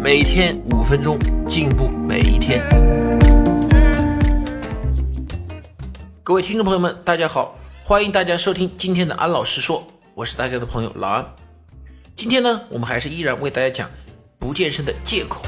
[0.00, 2.62] 每天五分钟，进步每一天。
[6.22, 11.26] 各位听众朋友们，大家好，欢迎大家收听今天的安老师说，我是大家的朋友老安。
[12.14, 13.90] 今天呢，我们还是依然为大家讲
[14.38, 15.42] 不健身的借口。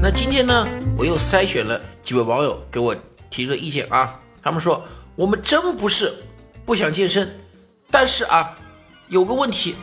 [0.00, 2.96] 那今天呢，我又筛选了几位网友给我
[3.28, 4.82] 提出的意见啊，他们说
[5.16, 6.10] 我们真不是
[6.64, 7.30] 不想健身，
[7.90, 8.56] 但是啊。
[9.08, 9.74] 有个问题，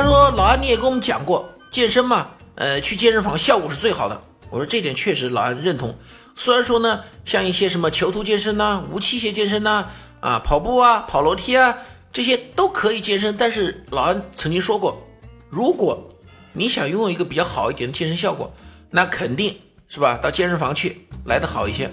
[0.00, 4.18] 他说：“老安，你也跟我们讲过健身嘛，呃，去健身房效果是最好的。”
[4.48, 5.94] 我说这点确实老安认同。
[6.34, 9.88] 虽然说呢，像一些什么囚徒健身呐、无器械健身呐、
[10.20, 11.76] 啊跑步啊、跑楼梯啊，
[12.14, 15.06] 这些都可以健身，但是老安曾经说过，
[15.50, 16.08] 如果
[16.54, 18.54] 你想拥有一个比较好一点的健身效果，
[18.88, 19.54] 那肯定
[19.86, 21.90] 是吧，到健身房去来的好一些。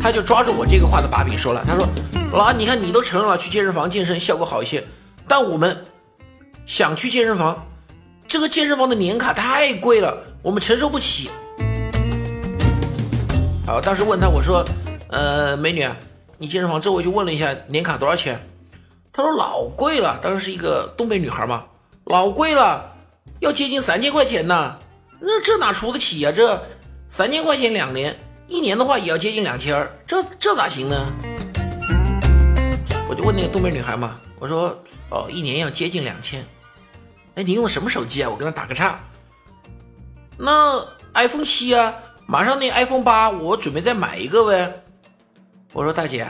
[0.00, 1.86] 他就抓住我这个话的把柄说了：“他说，
[2.32, 4.82] 老安，你看你都承认了去健身房健身效果好一些，
[5.28, 5.84] 但我们
[6.66, 7.66] 想去健身房，
[8.26, 11.30] 这个健身房的年卡太贵了，我们承受不起。”
[13.66, 14.64] 好，当时问他我说
[15.08, 15.88] ：“呃，美女，
[16.38, 18.38] 你健身房周围去问了一下年卡多少钱？”
[19.12, 21.64] 他说：“老贵了。”当时是一个东北女孩嘛，
[22.04, 22.92] 老贵了，
[23.40, 24.76] 要接近三千块钱呢。
[25.20, 26.32] 那这哪出得起呀？
[26.32, 26.60] 这
[27.08, 28.16] 三千块钱两年。
[28.48, 30.94] 一年的话也要接近两千，这这咋行呢？
[33.08, 34.76] 我就问那个东北女孩嘛，我说
[35.08, 36.44] 哦，一年要接近两千，
[37.36, 38.28] 哎，你用的什么手机啊？
[38.28, 38.98] 我跟他打个岔。
[40.36, 40.84] 那
[41.14, 41.94] iPhone 七啊，
[42.26, 44.82] 马上那 iPhone 八，我准备再买一个呗。
[45.72, 46.28] 我说大姐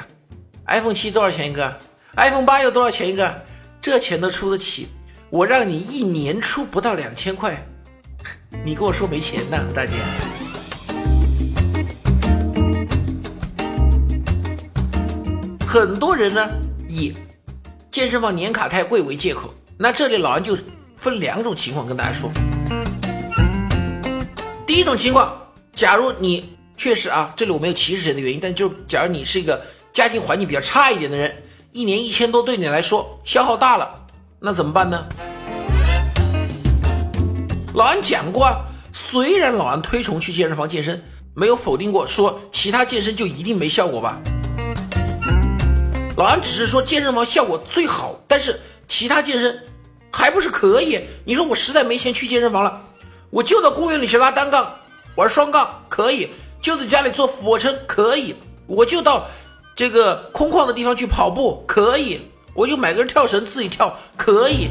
[0.66, 1.74] ，iPhone 七多少钱一个
[2.14, 3.44] ？iPhone 八又多少钱一个？
[3.80, 4.88] 这钱都出得起，
[5.30, 7.66] 我让你一年出不到两千块，
[8.62, 9.96] 你跟我说没钱呢，大姐。
[15.66, 16.46] 很多人呢
[16.90, 17.14] 也
[18.02, 20.58] 健身房年卡太贵为借口，那这里老安就
[20.96, 22.32] 分两种情况跟大家说。
[24.66, 25.32] 第一种情况，
[25.72, 33.88] 假如你确实啊，这里我没有歧视谁的原因，但就假如你是一个家庭环境比较差一点的人，一年一千多对你来说消耗大了，
[34.40, 35.06] 那怎么办呢？
[37.72, 41.04] 老安讲过啊，虽然老安推崇去健身房健身，
[41.36, 44.20] 没有否定过说其他健身就一定没效果吧。
[46.16, 49.62] 老安只是说健身房效果最好，但是其他健身
[50.10, 51.00] 还不是可以？
[51.24, 52.82] 你说我实在没钱去健身房了，
[53.30, 54.74] 我就到公园里去拉单杠、
[55.16, 56.28] 玩双杠可以，
[56.60, 58.34] 就在家里做俯卧撑可以，
[58.66, 59.26] 我就到
[59.74, 62.20] 这个空旷的地方去跑步可以，
[62.52, 64.68] 我就买根跳绳自己跳可以。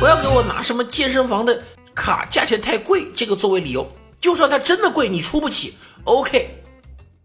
[0.00, 1.62] 不要给我拿什么健身房的
[1.94, 3.86] 卡价钱太贵这个作为理由，
[4.18, 5.74] 就算它真的贵，你出不起
[6.04, 6.63] ，OK。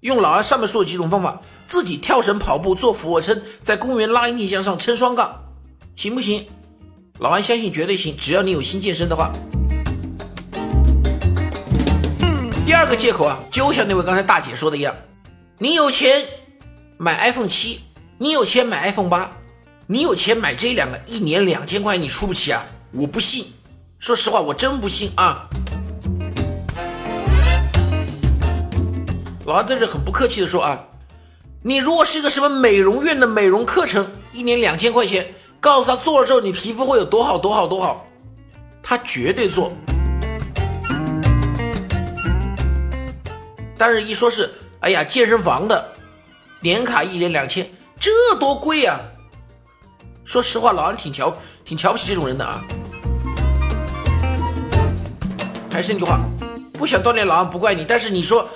[0.02, 5.44] 用老安上面说的几种方法，自己跳绳、跑步、做俯卧撑，在公园拉力向上撑双杠，
[5.94, 6.48] 行不行？
[7.18, 9.34] 老安相信绝对行，只要你有心健身的话。
[12.66, 14.96] 第二个借口啊，就像那位刚才大姐说的一样，
[15.58, 16.26] 你有钱
[16.98, 17.82] 买 iPhone 七，
[18.20, 19.32] 你有钱买 iPhone 八，
[19.88, 22.66] 你有钱买这两个，一年两千块你出不起啊？
[22.94, 23.48] 我不信，
[24.00, 25.50] 说实话，我真不信啊。
[29.50, 30.86] 老安在这很不客气的说啊，
[31.64, 35.26] 你如果是一个什么美容院的美容课程，一年两千块钱，
[35.60, 38.06] 告诉他做了之后你皮肤会有多好多好多好，
[38.84, 39.72] 他绝对做。
[43.76, 45.94] 但是，一说是哎呀健身房的
[46.60, 47.68] 年卡一年两千，
[48.00, 49.00] 这多贵呀！
[50.24, 52.64] 说实话，老安挺瞧挺瞧不起这种人的啊。
[55.72, 56.20] 还是那句话，
[56.74, 58.48] 不想锻炼老安不怪你，但是你说。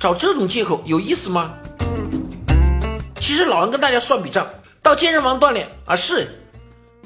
[0.00, 1.52] 找这种借口有意思吗？
[3.20, 4.48] 其实老安跟大家算笔账，
[4.82, 6.40] 到健身房锻炼啊是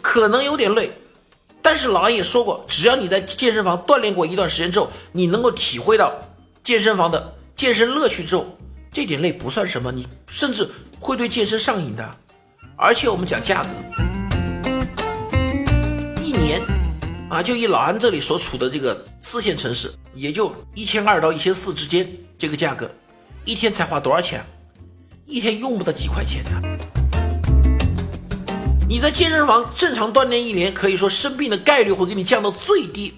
[0.01, 0.93] 可能有点累，
[1.61, 6.15] 但是老安也说过，只要你在健身房锻炼过一段时间之后，你能够体会到
[6.63, 8.57] 健身房的健身乐趣之后，
[8.93, 10.71] 这点累不算什么，你甚至
[11.01, 12.17] 会对健身上瘾的。
[12.77, 13.71] 而且我们讲价格，
[16.23, 16.63] 一年
[17.29, 22.09] 啊，就以老安这里所处的这个四线城市，也就一千二到一千四之间。
[22.45, 22.91] 这个价格，
[23.47, 24.45] 一天才花多少钱？
[25.25, 26.61] 一天用不到几块钱呢。
[28.87, 33.15] 你在健身房正常锻炼一年，可以说生病的概率会给你降到最低。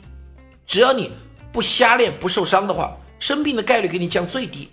[0.65, 1.11] 只要你
[1.51, 4.69] 不瞎练不受伤的话，生病的概率给你降最低。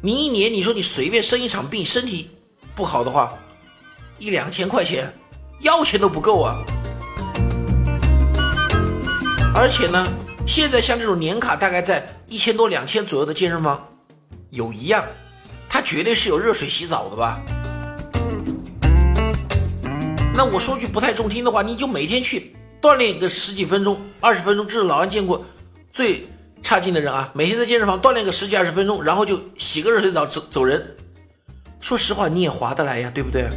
[0.00, 2.30] 你一年，你说你随便生一场病，身体
[2.74, 3.34] 不好的话，
[4.18, 5.12] 一两千块钱，
[5.60, 6.64] 要钱都不够啊！
[9.54, 10.08] 而且呢，
[10.46, 13.88] 现在像这种年卡大概在一千多、两千左右的健身房，
[14.50, 15.04] 有一样，
[15.68, 17.42] 它绝对是有热水洗澡的吧？
[20.36, 25.44] 那我说句不太中听的话，你就每天去锻炼个十几分钟、二十分钟，这是老安见过
[25.92, 26.28] 最
[26.62, 27.28] 差劲的人啊！
[27.34, 30.94] 每天在健身房锻炼个十几二十分钟，然后就洗个热水澡走走人。
[31.80, 33.48] 说实话，你也划得来呀，对不对？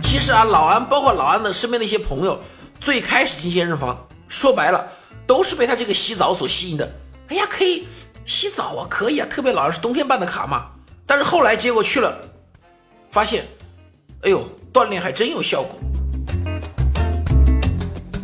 [0.00, 2.38] 其实啊，老安包括老安的身边的一些朋友，
[2.80, 4.88] 最开始进健身房，说白了
[5.26, 7.00] 都是被他这个洗澡所吸引的。
[7.28, 7.86] 哎呀，可以
[8.24, 10.70] 洗澡啊，可以啊，特别老是冬天办的卡嘛。
[11.06, 12.16] 但是后来结果去了，
[13.10, 13.46] 发现。
[14.22, 14.42] 哎呦，
[14.72, 15.78] 锻炼还真有效果。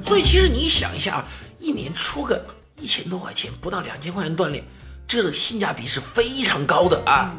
[0.02, 1.24] 所以其实你想一下啊，
[1.58, 2.42] 一年出个
[2.78, 4.64] 一千多块钱，不到两千块钱锻炼，
[5.06, 7.34] 这个性价比是非常高的啊。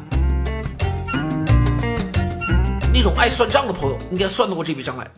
[2.94, 5.10] 那种爱算账的朋友应该算得过这笔账来。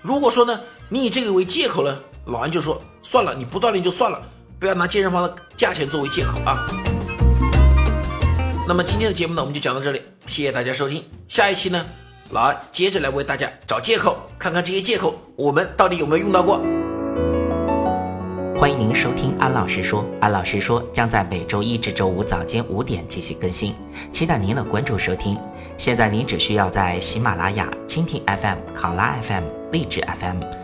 [0.00, 0.60] 如果说呢，
[0.90, 4.20] 你以这个为借口呢，老安就说算了，你不锻炼就算了，
[4.58, 6.66] 不要拿健身房的价钱作为借口啊。
[8.68, 11.84] 那么今天的节目呢，我们就讲到这里，谢谢大家收听，下一期呢。
[12.30, 16.60] 老安接着来为大家找借口，看看这些借口我们到底有没有用到过。
[18.56, 23.74] 欢迎您收听安老师说，安老师说将在每周一至周五早间五点进行更新，
[24.12, 25.38] 期待您的关注收听。
[25.78, 30.63] 现在您只需要在喜马拉雅、蜻蜓 FM、考拉 FM、荔枝 FM。